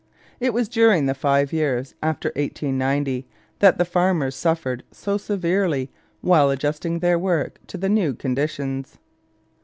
It 0.39 0.51
was 0.51 0.67
during 0.67 1.05
the 1.05 1.13
five 1.13 1.53
years 1.53 1.93
after 2.01 2.29
1890 2.29 3.27
that 3.59 3.77
the 3.77 3.85
farmers 3.85 4.35
suffered 4.35 4.81
so 4.91 5.15
severely 5.15 5.91
while 6.21 6.49
adjusting 6.49 6.97
their 7.01 7.19
work 7.19 7.59
to 7.67 7.77
the 7.77 7.87
new 7.87 8.15
conditions. 8.15 8.97